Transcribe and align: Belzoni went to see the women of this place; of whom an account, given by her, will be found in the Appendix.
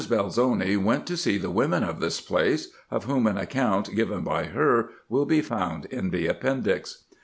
Belzoni 0.09 0.77
went 0.77 1.05
to 1.05 1.15
see 1.15 1.37
the 1.37 1.51
women 1.51 1.83
of 1.83 1.99
this 1.99 2.19
place; 2.21 2.69
of 2.89 3.03
whom 3.05 3.27
an 3.27 3.37
account, 3.37 3.93
given 3.95 4.23
by 4.23 4.45
her, 4.45 4.89
will 5.09 5.25
be 5.27 5.41
found 5.41 5.85
in 5.91 6.09
the 6.09 6.25
Appendix. 6.25 7.03